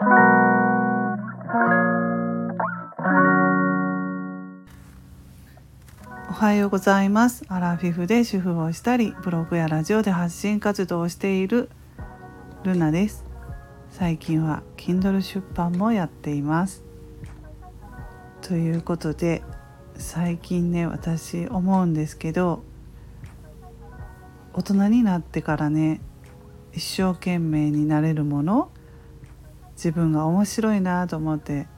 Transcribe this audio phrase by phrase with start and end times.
[6.32, 7.44] はようございます。
[7.48, 11.68] アラフィフで主婦をしたりブログやラジオで発信活動をしている
[12.62, 13.24] ルナです。
[13.90, 16.84] 最近は Kindle 出版もやっています。
[18.40, 19.42] ということで
[19.96, 22.62] 最近ね私思うんですけど
[24.52, 26.00] 大人になってからね
[26.72, 28.70] 一生懸命になれるもの
[29.78, 31.68] 自分が面白いなと思って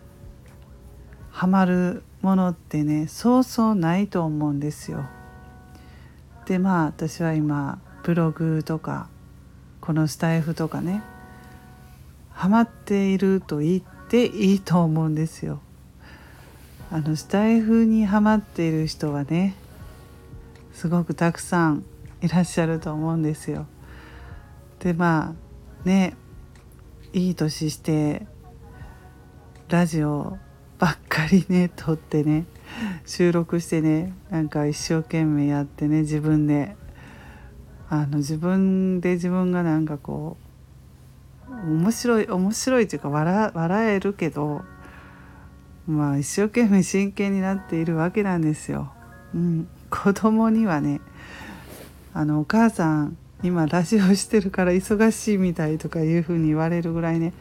[1.30, 5.04] ハマるものってねそうそうないと思うんですよ。
[6.46, 9.08] でまあ私は今ブログとか
[9.82, 11.02] このスタイフとかね
[12.30, 15.60] ハマっていると言っていいと思うんですよ。
[16.90, 19.54] あのスタイフにハマっている人はね
[20.72, 21.84] すごくたくさん
[22.22, 23.66] いらっしゃると思うんですよ。
[24.78, 25.34] でま
[25.84, 26.16] あね
[27.12, 28.26] いい年して
[29.68, 30.38] ラジオ
[30.78, 32.44] ばっかりね撮ってね
[33.04, 36.76] 収録してねなんか一生懸命やってね自分で
[37.88, 40.36] あの自分で自分がなんかこ
[41.48, 44.62] う面白い面白いっていうか笑笑えるけど
[45.88, 48.92] まあ一生懸命真剣になっているわけなんですよ。
[49.34, 51.00] うん、子供にはね
[52.14, 57.32] あのお母さん今ラジオしてるから忙しいみたいとかいうふうに言われるぐらいね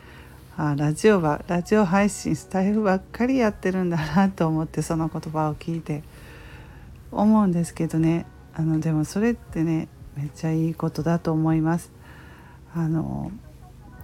[0.57, 6.03] あラジオはラジオ配信スタイフばっかりやってるんだなと思ってその言葉を聞いて。
[7.11, 8.25] 思うんですけどね。
[8.53, 11.91] あのでもそれってねめっちゃいいことだと思います。
[12.75, 13.31] あの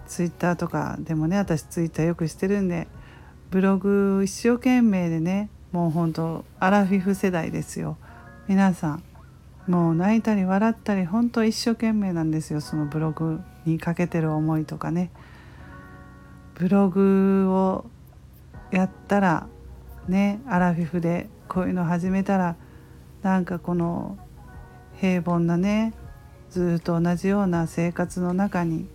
[0.08, 2.88] ツイッターとかでもね私ツイッターよくしてるんで
[3.52, 7.98] ブログ一生懸命でねもうほんとアラフィフ世代ですよ。
[8.48, 9.04] 皆さん
[9.68, 15.12] もう泣いたり笑ったり本当一生懸命なんですよそのブログにかけてる思いとかね。
[16.56, 17.86] ブログを
[18.72, 19.48] やったら
[20.08, 22.56] ねアラフィフでこういうの始めたら
[23.24, 24.18] なんかこの
[25.00, 25.94] 平凡なね
[26.50, 28.88] ずっと同じような生活の中に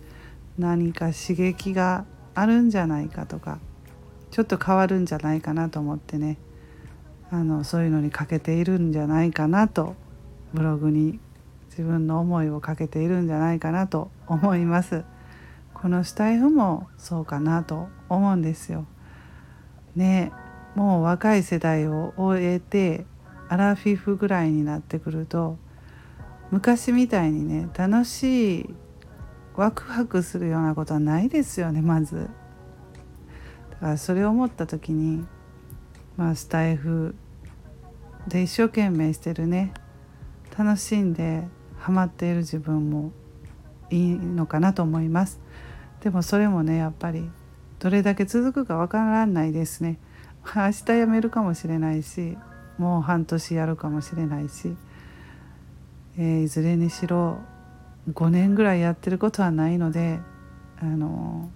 [0.57, 3.59] 何か刺激があるんじゃないかとか
[4.31, 6.37] ちょっと変わるんじゃないかなと思ってね
[7.29, 9.95] あのそういうのにかけているんじゃないかなと
[10.53, 11.19] ブログに
[11.69, 15.03] 自分の思いをかけているんじゃないかなと思います。
[15.73, 18.85] このスタイフもそうかなと思うんですよ。
[19.95, 20.31] ね
[20.75, 23.05] もう若い世代を終えて
[23.49, 25.57] アラフィフぐらいになってくると
[26.51, 28.75] 昔みたいにね楽しい
[29.55, 32.29] ワクワクするようなことはないですよねまず。
[33.71, 35.25] だからそれを思った時に
[36.15, 37.15] まあスタイフ
[38.27, 39.73] で一生懸命してるね
[40.57, 41.43] 楽しんで
[41.77, 43.11] ハマっている自分も
[43.89, 45.39] いいのかなと思います。
[46.01, 47.29] でもそれもねやっぱり
[47.79, 49.97] どれだけ続くかわからないですね
[50.55, 52.37] 明日辞めるかもしれないし
[52.77, 54.75] もう半年やるかもしれないし、
[56.17, 57.39] えー、いずれにしろ
[58.11, 60.19] 5年ぐらいやってることはないので
[60.79, 61.49] あの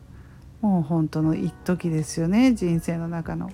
[0.62, 3.52] もう本当の一時ですよね人生の中の。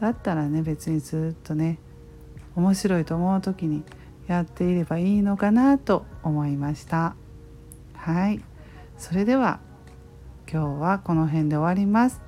[0.00, 1.78] だったらね別にずっとね
[2.56, 3.84] 面白いと思う時に
[4.26, 7.14] やっていればいいのかなと思いました。
[7.94, 8.40] はい。
[8.96, 9.60] それでは
[10.50, 12.20] 今日はこの辺で終わります。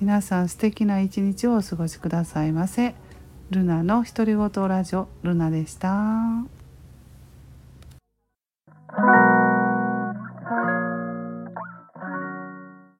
[0.00, 2.94] 皆さん素敵な一日をお過ごしくださいませ。
[3.50, 6.57] ルナの独り言ラジオルナでした。